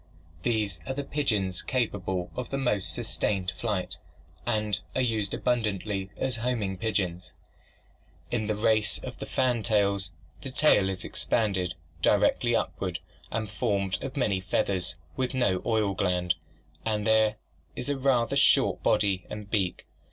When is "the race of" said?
8.47-9.17